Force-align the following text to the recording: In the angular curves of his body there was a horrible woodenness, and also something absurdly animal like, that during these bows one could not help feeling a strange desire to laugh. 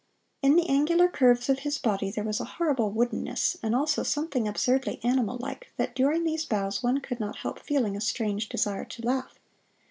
In 0.41 0.55
the 0.55 0.67
angular 0.67 1.07
curves 1.07 1.47
of 1.47 1.59
his 1.59 1.77
body 1.77 2.09
there 2.09 2.23
was 2.23 2.39
a 2.39 2.43
horrible 2.57 2.89
woodenness, 2.91 3.55
and 3.61 3.75
also 3.75 4.01
something 4.01 4.47
absurdly 4.47 4.99
animal 5.03 5.37
like, 5.37 5.71
that 5.77 5.93
during 5.93 6.23
these 6.23 6.43
bows 6.43 6.81
one 6.81 7.01
could 7.01 7.19
not 7.19 7.35
help 7.45 7.59
feeling 7.59 7.95
a 7.95 8.01
strange 8.01 8.49
desire 8.49 8.85
to 8.85 9.03
laugh. 9.05 9.35